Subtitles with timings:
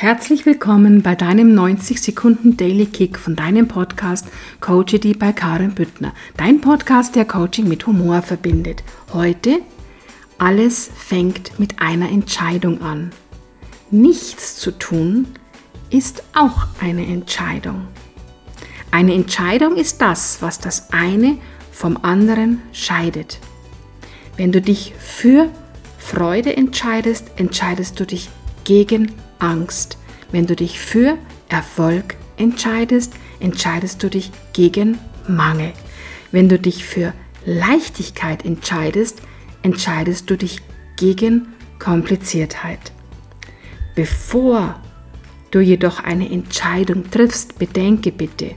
[0.00, 4.28] Herzlich willkommen bei deinem 90 Sekunden Daily Kick von deinem Podcast
[4.60, 6.14] Coachity bei Karen Büttner.
[6.36, 8.84] Dein Podcast, der Coaching mit Humor verbindet.
[9.12, 9.58] Heute
[10.38, 13.10] alles fängt mit einer Entscheidung an.
[13.90, 15.26] Nichts zu tun
[15.90, 17.88] ist auch eine Entscheidung.
[18.92, 21.38] Eine Entscheidung ist das, was das eine
[21.72, 23.40] vom anderen scheidet.
[24.36, 25.48] Wenn du dich für
[25.98, 28.28] Freude entscheidest, entscheidest du dich
[28.62, 29.98] gegen Angst.
[30.30, 35.72] Wenn du dich für Erfolg entscheidest, entscheidest du dich gegen Mangel.
[36.32, 39.22] Wenn du dich für Leichtigkeit entscheidest,
[39.62, 40.60] entscheidest du dich
[40.96, 41.48] gegen
[41.78, 42.92] Kompliziertheit.
[43.94, 44.80] Bevor
[45.50, 48.54] du jedoch eine Entscheidung triffst, bedenke bitte,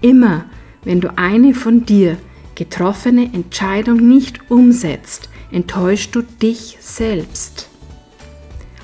[0.00, 0.46] immer
[0.84, 2.16] wenn du eine von dir
[2.54, 7.71] getroffene Entscheidung nicht umsetzt, enttäuschst du dich selbst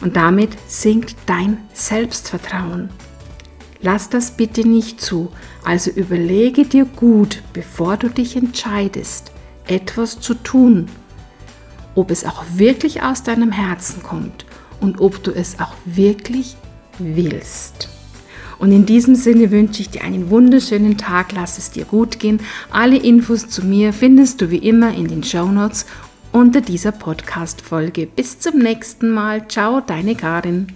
[0.01, 2.91] und damit sinkt dein Selbstvertrauen.
[3.80, 5.30] Lass das bitte nicht zu,
[5.65, 9.30] also überlege dir gut, bevor du dich entscheidest,
[9.66, 10.87] etwas zu tun,
[11.95, 14.46] ob es auch wirklich aus deinem Herzen kommt
[14.80, 16.57] und ob du es auch wirklich
[16.99, 17.88] willst.
[18.59, 22.41] Und in diesem Sinne wünsche ich dir einen wunderschönen Tag, lass es dir gut gehen.
[22.71, 25.87] Alle Infos zu mir findest du wie immer in den Show Notes
[26.32, 28.07] unter dieser Podcast-Folge.
[28.07, 29.48] Bis zum nächsten Mal.
[29.48, 30.68] Ciao, deine Karin.